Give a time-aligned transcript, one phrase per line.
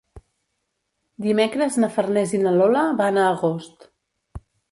[1.25, 3.87] Dimecres na Farners i na Lola van a Agost.